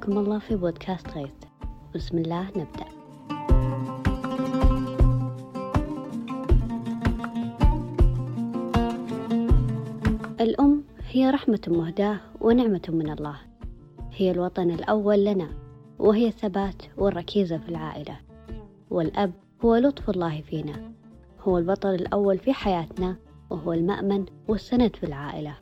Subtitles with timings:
[0.00, 1.30] حياكم الله في بودكاست غيث
[1.94, 2.86] بسم الله نبدأ.
[10.40, 13.36] الأم هي رحمة مهداة ونعمة من الله.
[14.12, 15.48] هي الوطن الأول لنا
[15.98, 18.16] وهي الثبات والركيزة في العائلة.
[18.90, 19.32] والأب
[19.64, 20.92] هو لطف الله فينا.
[21.40, 23.16] هو البطل الأول في حياتنا
[23.50, 25.54] وهو المأمن والسند في العائلة.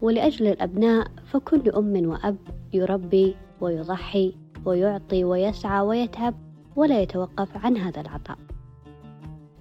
[0.00, 2.36] ولأجل الأبناء فكل أم وأب
[2.72, 6.34] يربي ويضحي ويعطي ويسعى ويتعب
[6.76, 8.38] ولا يتوقف عن هذا العطاء.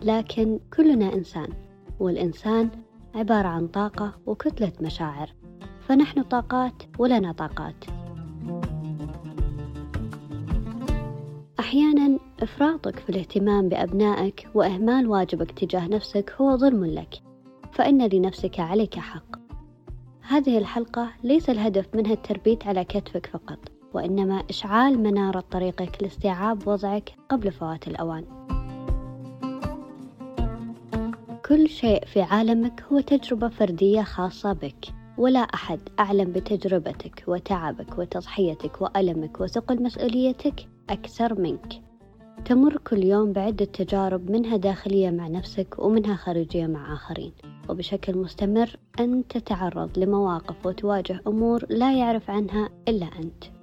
[0.01, 1.49] لكن كلنا إنسان
[1.99, 2.69] والإنسان
[3.15, 5.33] عبارة عن طاقة وكتلة مشاعر.
[5.79, 7.85] فنحن طاقات ولنا طاقات.
[11.59, 17.21] أحيانا إفراطك في الاهتمام بأبنائك وإهمال واجبك تجاه نفسك هو ظلم لك.
[17.71, 19.39] فإن لنفسك عليك حق.
[20.21, 23.78] هذه الحلقة ليس الهدف منها التربيت على كتفك فقط.
[23.93, 28.23] وإنما إشعال منارة طريقك لاستيعاب وضعك قبل فوات الأوان.
[31.45, 34.85] كل شيء في عالمك هو تجربة فردية خاصة بك
[35.17, 41.81] ولا أحد أعلم بتجربتك وتعبك وتضحيتك وألمك وثقل مسؤوليتك أكثر منك.
[42.45, 47.31] تمر كل يوم بعدة تجارب منها داخلية مع نفسك ومنها خارجية مع آخرين.
[47.69, 53.58] وبشكل مستمر أنت تتعرض لمواقف وتواجه أمور لا يعرف عنها إلا أنت.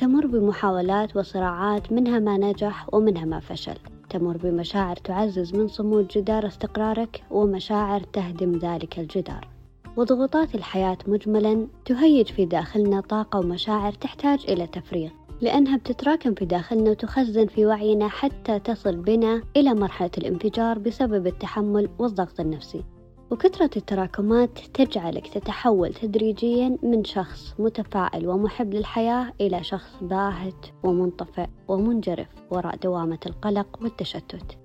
[0.00, 3.76] تمر بمحاولات وصراعات منها ما نجح ومنها ما فشل.
[4.10, 9.48] تمر بمشاعر تعزز من صمود جدار استقرارك ومشاعر تهدم ذلك الجدار.
[9.96, 16.90] وضغوطات الحياة مجملا تهيج في داخلنا طاقة ومشاعر تحتاج إلى تفريغ لأنها بتتراكم في داخلنا
[16.90, 22.84] وتخزن في وعينا حتى تصل بنا إلى مرحلة الانفجار بسبب التحمل والضغط النفسي.
[23.30, 32.28] وكثرة التراكمات تجعلك تتحول تدريجيا من شخص متفائل ومحب للحياة إلى شخص باهت ومنطفئ ومنجرف
[32.50, 34.58] وراء دوامة القلق والتشتت.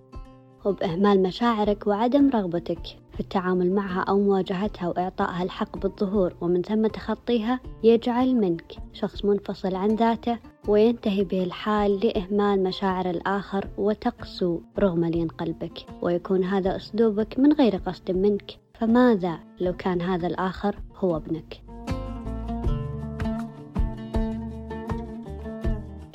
[0.65, 7.59] وبإهمال مشاعرك وعدم رغبتك في التعامل معها أو مواجهتها وإعطائها الحق بالظهور ومن ثم تخطيها
[7.83, 10.37] يجعل منك شخص منفصل عن ذاته
[10.67, 17.75] وينتهي به الحال لإهمال مشاعر الآخر وتقسو رغم لين قلبك ويكون هذا أسلوبك من غير
[17.75, 18.57] قصد منك.
[18.73, 21.61] فماذا لو كان هذا الآخر هو ابنك؟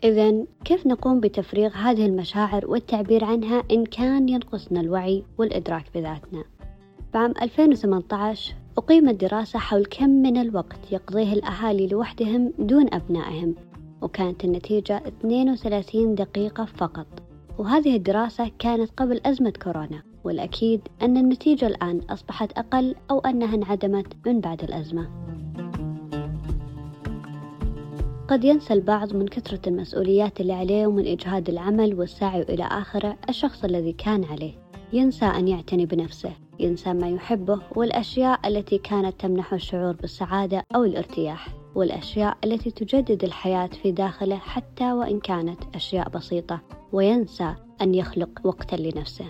[0.05, 6.44] إذا كيف نقوم بتفريغ هذه المشاعر والتعبير عنها إن كان ينقصنا الوعي والإدراك بذاتنا؟
[7.15, 13.55] بعام 2018 أقيمت دراسة حول كم من الوقت يقضيه الأهالي لوحدهم دون أبنائهم.
[14.03, 17.06] وكانت النتيجة 32 دقيقة فقط.
[17.59, 24.06] وهذه الدراسة كانت قبل أزمة كورونا والأكيد أن النتيجة الآن أصبحت أقل أو أنها انعدمت
[24.27, 25.11] من بعد الأزمة.
[28.28, 33.65] قد ينسى البعض من كثرة المسؤوليات اللي عليه ومن إجهاد العمل والسعي إلى آخره الشخص
[33.65, 34.53] الذي كان عليه.
[34.93, 41.59] ينسى أن يعتني بنفسه ينسى ما يحبه والأشياء التي كانت تمنحه الشعور بالسعادة أو الارتياح.
[41.75, 46.60] والأشياء التي تجدد الحياة في داخله حتى وإن كانت أشياء بسيطة
[46.92, 49.26] وينسى أن يخلق وقتا لنفسه.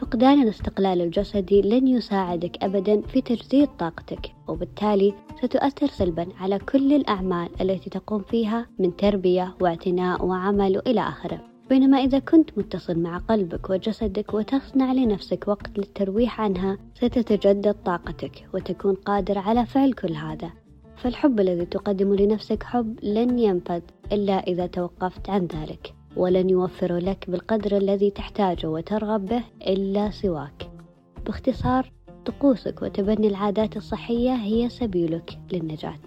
[0.00, 7.48] فقدان الاستقلال الجسدي لن يساعدك أبدا في تجديد طاقتك وبالتالي ستؤثر سلبا على كل الأعمال
[7.60, 11.40] التي تقوم فيها من تربية واعتناء وعمل وإلى آخره.
[11.68, 18.94] بينما إذا كنت متصل مع قلبك وجسدك وتصنع لنفسك وقت للترويح عنها ستتجدد طاقتك وتكون
[18.94, 20.50] قادر على فعل كل هذا.
[20.98, 23.80] فالحب الذي تقدم لنفسك حب لن ينفذ
[24.12, 30.70] إلا إذا توقفت عن ذلك ولن يوفر لك بالقدر الذي تحتاجه وترغب به إلا سواك.
[31.26, 31.92] باختصار
[32.26, 36.00] طقوسك وتبني العادات الصحية هي سبيلك للنجاة.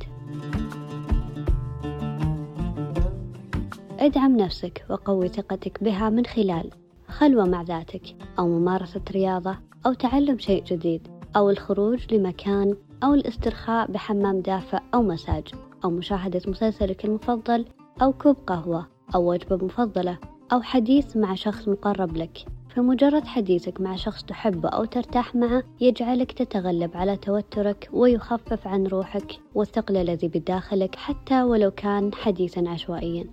[4.00, 6.70] ادعم نفسك وقوي ثقتك بها من خلال
[7.08, 11.21] خلوة مع ذاتك أو ممارسة رياضة أو تعلم شيء جديد.
[11.36, 15.48] أو الخروج لمكان أو الاسترخاء بحمام دافئ أو مساج
[15.84, 17.66] أو مشاهدة مسلسلك المفضل
[18.02, 20.18] أو كوب قهوة أو وجبة مفضلة
[20.54, 22.46] أو حديث مع شخص مقرب لك.
[22.76, 29.32] فمجرد حديثك مع شخص تحبه أو ترتاح معه يجعلك تتغلب على توترك ويخفف عن روحك
[29.56, 33.26] والثقل الذي بداخلك حتى ولو كان حديثا عشوائيا.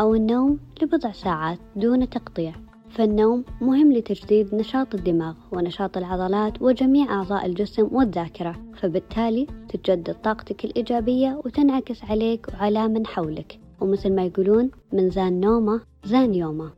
[0.00, 2.52] أو النوم لبضع ساعات دون تقطيع.
[2.92, 11.40] فالنوم مهم لتجديد نشاط الدماغ ونشاط العضلات وجميع أعضاء الجسم والذاكرة فبالتالي تتجدد طاقتك الإيجابية
[11.44, 13.58] وتنعكس عليك وعلى من حولك.
[13.80, 16.70] ومثل ما يقولون من زان نومة زان يومة.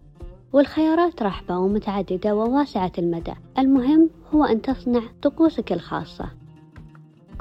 [0.53, 3.35] والخيارات رحبة ومتعددة وواسعة المدى.
[3.59, 6.29] المهم هو أن تصنع طقوسك الخاصة.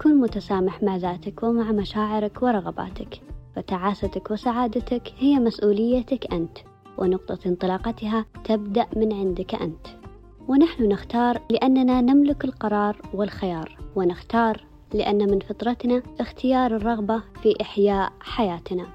[0.03, 3.21] كن متسامح مع ذاتك ومع مشاعرك ورغباتك.
[3.55, 6.57] فتعاستك وسعادتك هي مسؤوليتك أنت.
[6.97, 9.87] ونقطة انطلاقتها تبدأ من عندك أنت.
[10.47, 18.87] ونحن نختار لأننا نملك القرار والخيار ونختار لأن من فطرتنا اختيار الرغبة في إحياء حياتنا.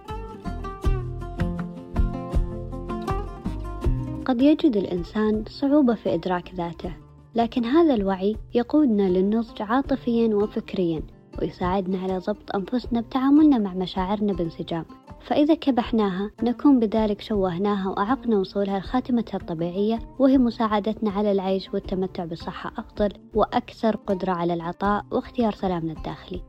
[4.25, 6.93] قد يجد الإنسان صعوبة في إدراك ذاته
[7.35, 11.03] لكن هذا الوعي يقودنا للنضج عاطفيا وفكريا
[11.43, 14.85] ويساعدنا على ضبط أنفسنا بتعاملنا مع مشاعرنا بانسجام.
[15.21, 22.73] فإذا كبحناها نكون بذلك شوهناها وأعقنا وصولها لخاتمتها الطبيعية وهي مساعدتنا على العيش والتمتع بصحة
[22.79, 26.43] أفضل وأكثر قدرة على العطاء واختيار سلامنا الداخلي.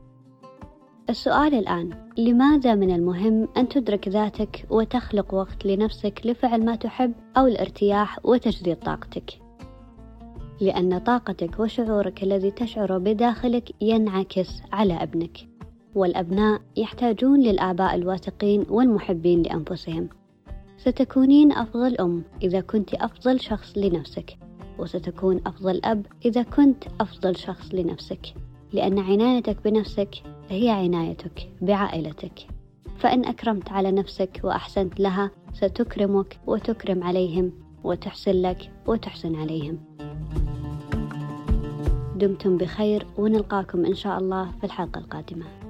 [1.10, 7.46] السؤال الآن لماذا من المهم أن تدرك ذاتك وتخلق وقت لنفسك لفعل ما تحب أو
[7.46, 9.30] الارتياح وتجديد طاقتك؟
[10.60, 15.49] لأن طاقتك وشعورك الذي تشعره بداخلك ينعكس على ابنك.
[15.94, 20.08] والأبناء يحتاجون للآباء الواثقين والمحبين لأنفسهم.
[20.78, 24.38] ستكونين أفضل أم إذا كنت أفضل شخص لنفسك
[24.78, 28.34] وستكون أفضل أب إذا كنت أفضل شخص لنفسك
[28.72, 32.46] لأن عنايتك بنفسك هي عنايتك بعائلتك.
[32.98, 37.52] فإن أكرمت على نفسك وأحسنت لها ستكرمك وتكرم عليهم
[37.84, 39.78] وتحسن لك وتحسن عليهم.
[42.16, 45.69] دمتم بخير ونلقاكم إن شاء الله في الحلقة القادمة.